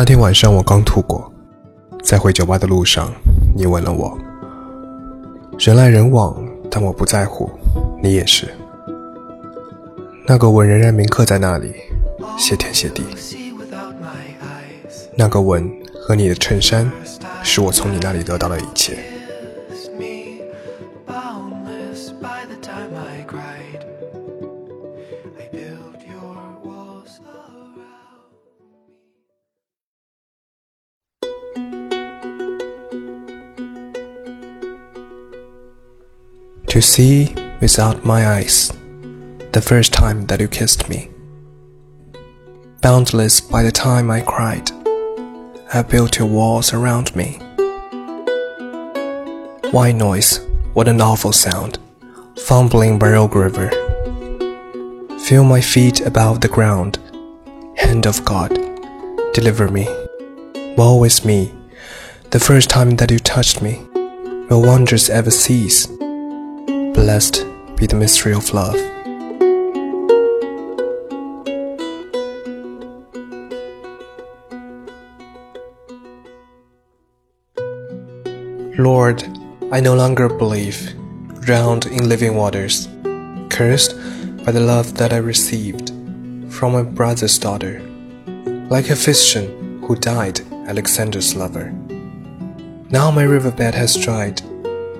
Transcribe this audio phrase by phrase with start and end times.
[0.00, 1.30] 那天晚上我刚吐过，
[2.02, 3.12] 在回酒吧的路上，
[3.54, 4.16] 你吻了我。
[5.58, 7.50] 人来人往，但我不在乎，
[8.02, 8.48] 你也是。
[10.26, 11.74] 那个吻仍然铭刻在那里，
[12.38, 13.04] 谢天谢地。
[15.18, 16.90] 那个吻和你的衬衫，
[17.42, 18.98] 是我从你那里得到的一切。
[36.70, 38.72] To see without my eyes,
[39.50, 41.10] the first time that you kissed me.
[42.80, 44.70] Boundless by the time I cried,
[45.74, 47.40] I built your walls around me.
[49.72, 51.80] White noise, what an awful sound,
[52.38, 53.70] fumbling by Rogue River.
[55.26, 57.00] Feel my feet above the ground,
[57.78, 58.54] hand of God,
[59.34, 59.88] deliver me.
[60.76, 61.52] Woe is me,
[62.30, 63.82] the first time that you touched me.
[64.48, 65.88] Will wonders ever cease?
[67.00, 68.76] Blessed be the mystery of love.
[78.78, 79.24] Lord,
[79.72, 80.94] I no longer believe,
[81.40, 82.86] drowned in living waters,
[83.48, 83.96] cursed
[84.44, 85.88] by the love that I received
[86.52, 87.80] from my brother's daughter,
[88.68, 91.72] like Hephaestion who died Alexander's lover.
[92.90, 94.42] Now my riverbed has dried,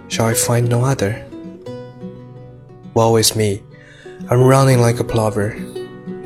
[0.08, 1.29] shall I find no other?
[2.94, 3.62] Woe is me,
[4.28, 5.54] I'm running like a plover,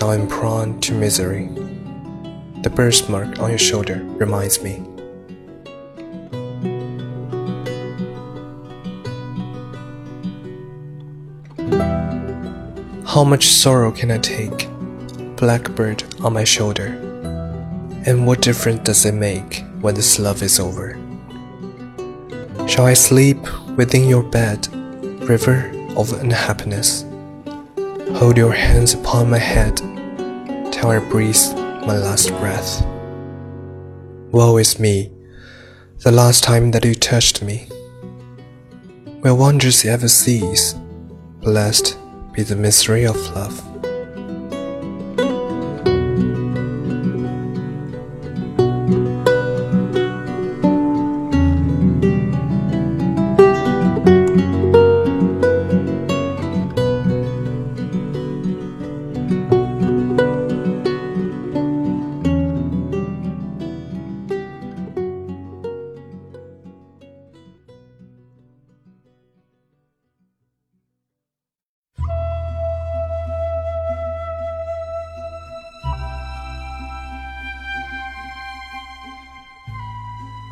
[0.00, 1.48] now I'm prone to misery.
[2.62, 4.82] The birthmark on your shoulder reminds me.
[13.04, 14.66] How much sorrow can I take?
[15.36, 16.86] Blackbird on my shoulder.
[18.06, 20.98] And what difference does it make when this love is over?
[22.66, 23.38] Shall I sleep
[23.76, 24.66] within your bed,
[25.28, 27.04] river of unhappiness?
[28.14, 29.76] Hold your hands upon my head
[30.72, 31.42] till I breathe
[31.86, 32.84] my last breath.
[34.30, 35.10] Woe is me,
[35.98, 37.68] the last time that you touched me.
[39.22, 40.74] Will wonders ever cease?
[41.40, 41.96] Blessed
[42.32, 43.62] be the mystery of love.“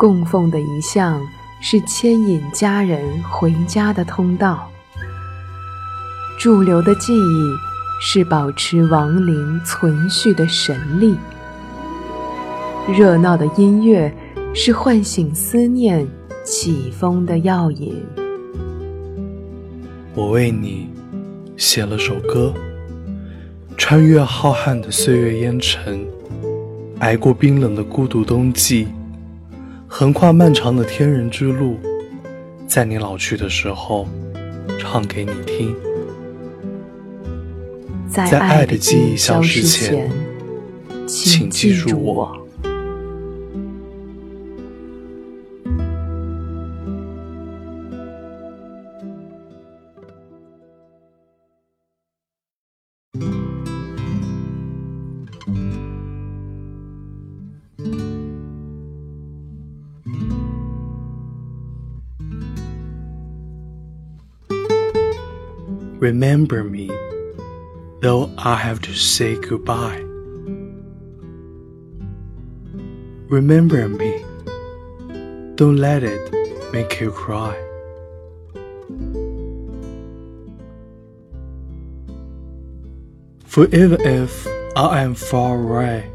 [0.03, 1.23] 供奉的遗像
[1.61, 4.69] 是牵引家人回家的通道，
[6.37, 7.55] 驻留的记忆
[8.01, 11.17] 是保持亡灵存续的神力，
[12.93, 14.13] 热闹的音乐
[14.53, 16.05] 是唤醒思念
[16.43, 18.05] 起风的药引。”
[20.17, 20.91] 我为你
[21.57, 22.53] 写了首歌，
[23.77, 26.05] 穿越浩瀚的岁月烟尘，
[26.99, 28.89] 挨过冰冷的孤独冬季，
[29.95, 31.79] 横跨漫长的天人之路，
[32.67, 34.09] 在你老去的时候，
[34.79, 35.77] 唱给你听。
[38.09, 40.11] 在爱的记忆消失前，
[41.07, 42.42] 请记住我。
[66.03, 66.89] Remember me,
[68.01, 70.01] though I have to say goodbye.
[73.29, 74.25] Remember me,
[75.55, 77.55] don't let it make you cry.
[83.45, 84.45] For even if
[84.75, 86.11] I am far away,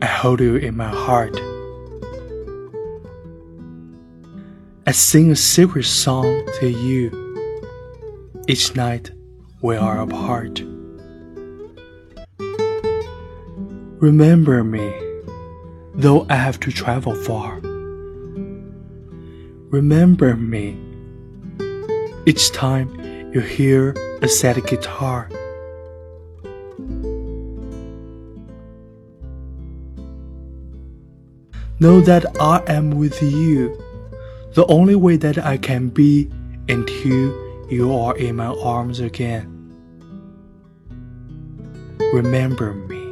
[0.00, 1.36] I hold you in my heart.
[4.86, 7.23] I sing a secret song to you
[8.46, 9.10] each night
[9.62, 10.60] we are apart.
[14.00, 14.92] Remember me,
[15.94, 17.60] though I have to travel far.
[19.70, 20.76] Remember me,
[22.26, 22.90] each time
[23.32, 25.30] you hear a sad guitar.
[31.80, 33.74] Know that I am with you,
[34.52, 36.30] the only way that I can be
[36.68, 39.50] until you are in my arms again.
[42.12, 43.04] Remember me.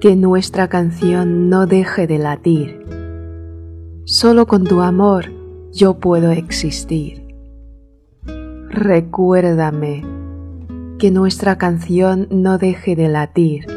[0.00, 2.84] Que nuestra canción no deje de latir.
[4.04, 5.32] Solo con tu amor
[5.72, 7.26] yo puedo existir.
[8.68, 10.04] Recuérdame
[10.98, 13.73] que nuestra canción no deje de latir.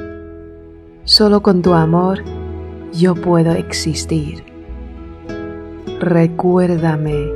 [1.07, 2.21] Solo con tu amor
[2.91, 4.43] yo puedo existir.
[6.01, 7.31] Recuérdame,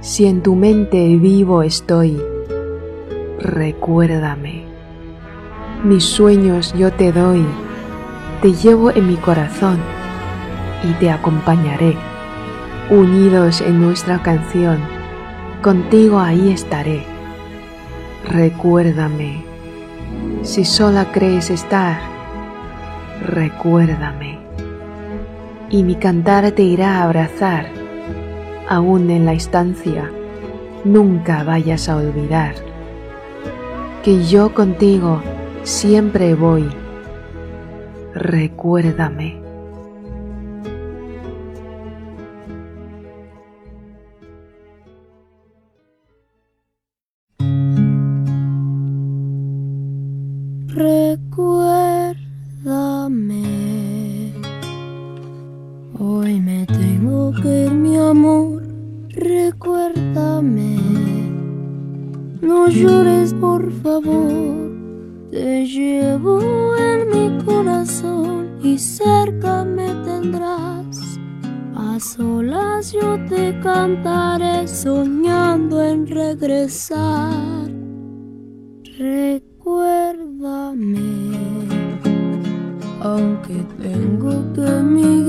[0.00, 2.18] si en tu mente vivo estoy,
[3.40, 4.64] recuérdame.
[5.84, 7.44] Mis sueños yo te doy,
[8.40, 9.76] te llevo en mi corazón
[10.82, 11.94] y te acompañaré.
[12.88, 14.78] Unidos en nuestra canción,
[15.60, 17.04] contigo ahí estaré.
[18.30, 19.44] Recuérdame,
[20.40, 22.17] si sola crees estar,
[23.22, 24.38] recuérdame.
[25.70, 27.66] Y mi cantar te irá a abrazar,
[28.68, 30.10] aún en la estancia,
[30.84, 32.54] nunca vayas a olvidar
[34.02, 35.20] que yo contigo
[35.64, 36.68] siempre voy.
[38.14, 39.37] Recuérdame,
[57.36, 58.62] mi amor.
[59.10, 60.78] Recuérdame,
[62.40, 64.70] no llores, por favor.
[65.30, 66.40] Te llevo
[66.76, 71.18] en mi corazón y cerca me tendrás.
[71.74, 77.68] A solas yo te cantaré soñando en regresar.
[78.98, 80.18] Recuérdame,
[83.00, 85.27] aunque tengo que emigrar,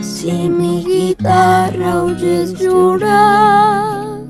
[0.00, 4.22] Si mi guitarra oyes llorar,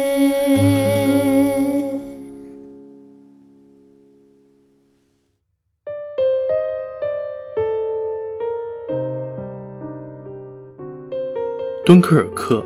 [11.91, 12.65] 敦刻尔克，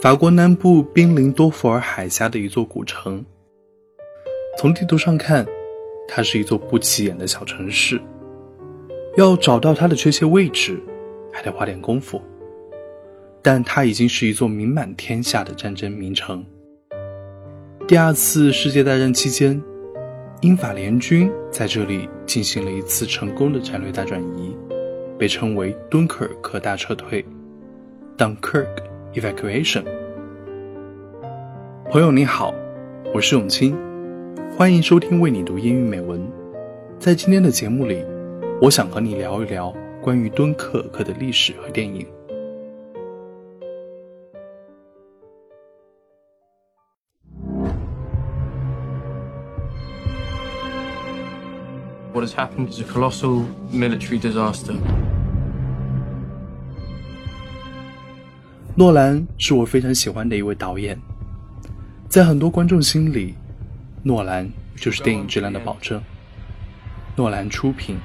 [0.00, 3.24] 法国南部濒临多佛尔海峡的一座古城。
[4.56, 5.44] 从地图上看，
[6.06, 8.00] 它是一座不起眼的小城市。
[9.16, 10.80] 要找到它的确切位置，
[11.32, 12.22] 还得花点功夫。
[13.42, 16.46] 但它已经是一座名满天下的战争名城。
[17.88, 19.60] 第二次世界大战期间，
[20.42, 24.56] 英法联军在这里进行了一次成功的战略大转移，
[25.18, 27.24] 被称为敦刻尔克大撤退。
[28.17, 29.83] Dunkirk Evacuation。
[31.91, 32.53] 朋友你好，
[33.13, 33.77] 我是永清，
[34.57, 36.21] 欢迎收听为你读英语美文。
[36.97, 38.03] 在今天的节目里，
[38.61, 42.07] 我想和你聊一聊关于敦刻尔克的历史和电影。
[52.13, 54.75] What has happened is a colossal military disaster.
[58.78, 60.96] 诺兰是我非常喜欢的一位导演，
[62.08, 63.34] 在很多观众心里，
[64.04, 66.00] 诺兰就是电影质量的保证。
[67.16, 67.98] 诺兰出品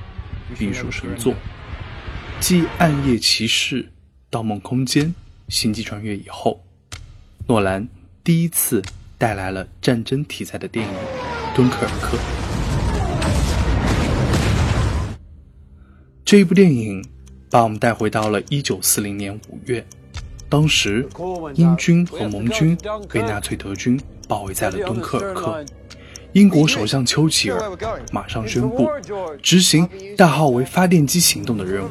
[0.57, 1.35] 必属神作，
[2.39, 3.83] 继《暗夜骑士》
[4.31, 5.05] 《盗梦空间》
[5.47, 6.65] 《星际穿越》以后，
[7.45, 7.87] 诺兰
[8.23, 8.81] 第一次
[9.19, 10.91] 带来了战争题材的电影
[11.55, 12.17] 《敦刻尔克》。
[16.25, 17.05] 这一部电影
[17.51, 19.85] 把我们带回到了1940年5月。
[20.53, 21.09] 当时，
[21.55, 22.77] 英军和盟军
[23.11, 25.65] 被纳粹德军包围在了敦刻尔克。
[26.33, 27.59] 英国首相丘吉尔
[28.11, 28.87] 马上宣布
[29.41, 31.89] 执行代号为“发电机行动”的任务，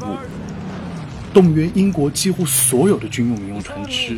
[1.34, 4.16] 动员英国几乎所有的军用民用船只，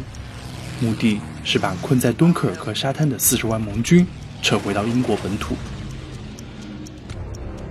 [0.78, 4.06] 目的是把困在敦刻尔克沙滩的四十万盟军
[4.42, 5.56] 撤回到英国本土。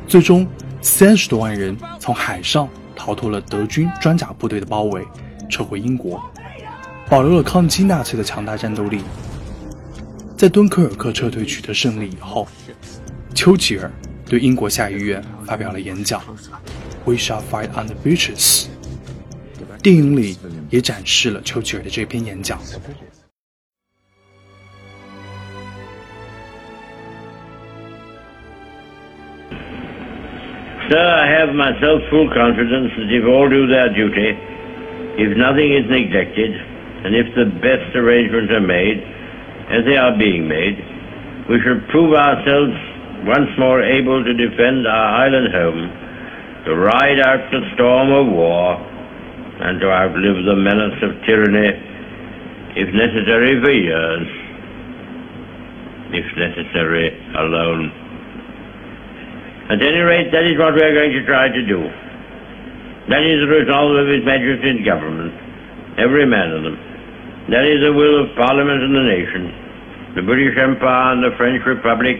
[0.07, 0.47] 最终，
[0.81, 5.05] 三十多万人从海上逃脱了德军装甲部队的包围，
[5.51, 6.19] 撤回英国。
[7.09, 9.01] 保留了抗击纳粹的强大战斗力。
[10.35, 12.47] 在敦刻尔克撤退取得胜利以后，
[13.33, 13.91] 丘吉尔
[14.27, 16.21] 对英国下议院发表了演讲
[17.05, 18.67] ：“We shall fight on the beaches,
[19.81, 20.37] 电影里
[20.69, 22.59] 也展示了丘吉尔的这篇演讲。
[30.89, 34.35] Sir, I have myself full confidence that if all do their duty,
[35.17, 36.59] if nothing is neglected,
[37.03, 39.03] and if the best arrangements are made,
[39.71, 40.79] as they are being made,
[41.49, 42.75] we shall prove ourselves
[43.27, 45.81] once more able to defend our island home,
[46.63, 51.71] to ride out the storm of war, and to outlive the menace of tyranny,
[52.75, 54.27] if necessary for years,
[56.11, 57.91] if necessary alone.
[59.71, 61.79] At any rate, that is what we are going to try to do.
[63.07, 65.31] That is the resolve of His Majesty's government,
[65.99, 66.77] every man of them.
[67.51, 69.43] That is the will of Parliament and the nation,
[70.15, 72.15] the British Empire and the French Republic,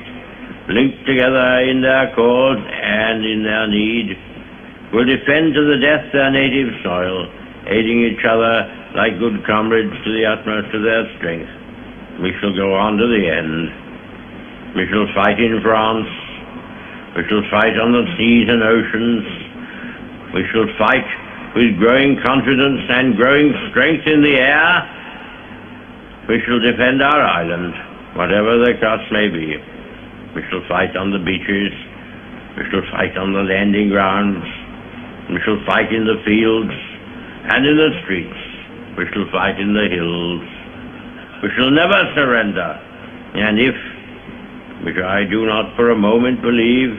[0.68, 4.18] linked together in their cause and in their need,
[4.92, 7.28] will defend to the death their native soil,
[7.72, 8.68] aiding each other
[9.00, 11.52] like good comrades to the utmost of their strength.
[12.20, 14.76] We shall go on to the end.
[14.76, 16.10] We shall fight in France,
[17.16, 19.22] we shall fight on the seas and oceans.
[20.34, 21.06] We shall fight
[21.54, 25.03] with growing confidence and growing strength in the air.
[26.28, 27.74] We shall defend our island,
[28.16, 29.60] whatever the cost may be.
[30.36, 31.76] We shall fight on the beaches.
[32.56, 34.46] We shall fight on the landing grounds.
[35.30, 36.72] We shall fight in the fields
[37.52, 38.40] and in the streets.
[38.98, 40.48] We shall fight in the hills.
[41.44, 42.80] We shall never surrender.
[43.36, 43.76] And if
[44.84, 46.92] which I do not for a moment believe,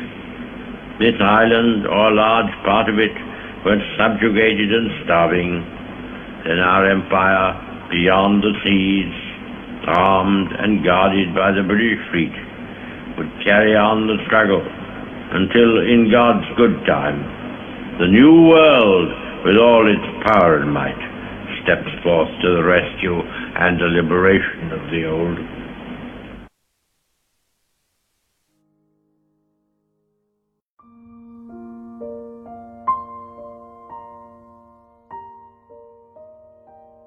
[0.99, 3.12] this island or a large part of it
[3.64, 5.61] were subjugated and starving,
[6.45, 9.14] then our empire beyond the seas,
[9.87, 12.35] armed and guarded by the British fleet,
[13.19, 14.62] would carry on the struggle
[15.35, 17.21] until in God's good time,
[17.99, 19.09] the new world
[19.45, 20.99] with all its power and might
[21.62, 25.53] steps forth to the rescue and the liberation of the old.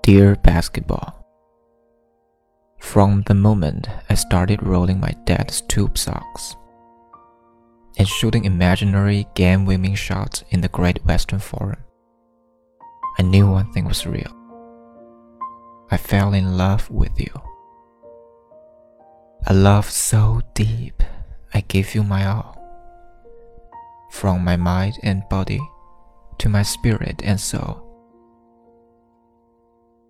[0.08, 1.20] Dear Basketball,
[2.80, 6.56] From the moment I started rolling my dad's tube socks
[7.98, 11.84] and shooting imaginary game winning shots in the Great Western Forum,
[13.20, 14.32] I knew one thing was real.
[15.92, 17.34] I fell in love with you.
[19.48, 21.04] A love so deep,
[21.54, 22.56] I gave you my all.
[24.12, 25.60] From my mind and body
[26.38, 27.87] to my spirit and soul.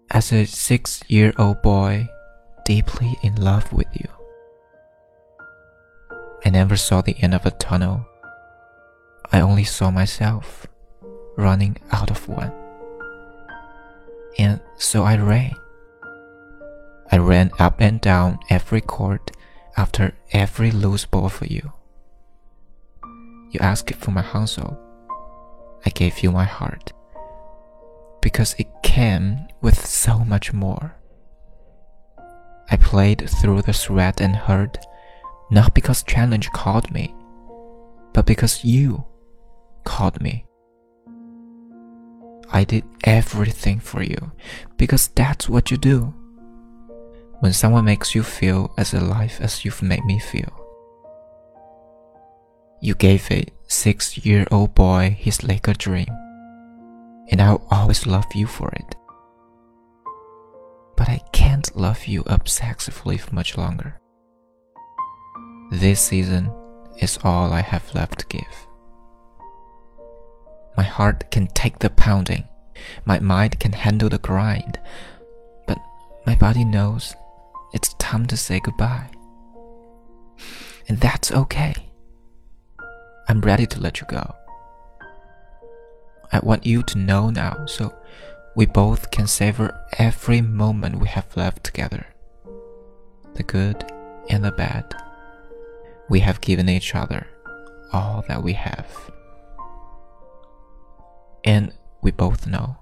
[0.09, 2.07] As a six year old boy,
[2.63, 4.07] deeply in love with you.
[6.45, 8.07] I never saw the end of a tunnel.
[9.33, 10.65] I only saw myself
[11.35, 12.53] running out of one.
[14.39, 15.53] And so I ran.
[17.11, 19.31] I ran up and down every court
[19.75, 21.73] after every loose ball for you.
[23.51, 24.79] You asked for my Hansel.
[25.85, 26.93] I gave you my heart
[28.27, 30.93] because it came with so much more.
[32.69, 34.77] I played through the sweat and hurt,
[35.49, 37.15] not because challenge called me,
[38.11, 39.05] but because you
[39.85, 40.45] called me.
[42.51, 44.33] I did everything for you
[44.75, 46.13] because that's what you do.
[47.39, 50.51] When someone makes you feel as alive as you've made me feel.
[52.81, 56.09] You gave a six year old boy his Laker dream
[57.29, 58.95] and I'll always love you for it.
[60.95, 63.99] But I can't love you obsessively for much longer.
[65.71, 66.51] This season
[66.99, 68.67] is all I have left to give.
[70.75, 72.47] My heart can take the pounding,
[73.05, 74.79] my mind can handle the grind,
[75.67, 75.77] but
[76.25, 77.15] my body knows
[77.73, 79.09] it's time to say goodbye.
[80.87, 81.75] And that's okay.
[83.27, 84.36] I'm ready to let you go.
[86.31, 87.93] I want you to know now so
[88.55, 92.07] we both can savor every moment we have left together.
[93.35, 93.85] The good
[94.29, 94.95] and the bad.
[96.09, 97.27] We have given each other
[97.93, 98.87] all that we have.
[101.43, 102.77] And we both know,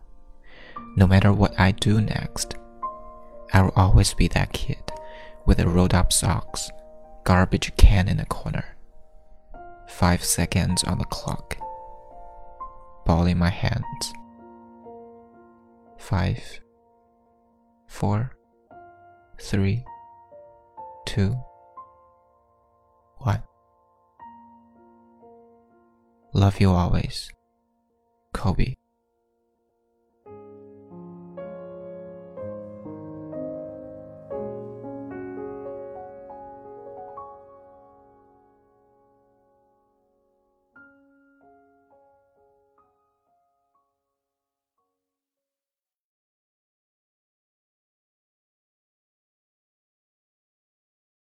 [0.96, 2.56] no matter what I do next,
[3.54, 4.92] I will always be that kid
[5.46, 6.72] with the rolled up socks,
[7.24, 8.66] garbage can in the corner,
[9.88, 11.58] five seconds on the clock
[13.06, 13.84] ball in my hand.
[15.98, 16.60] Five,
[17.88, 18.32] four,
[19.40, 19.86] three,
[21.06, 21.36] two,
[23.18, 23.44] one.
[26.34, 27.32] Love you always,
[28.34, 28.76] Kobe.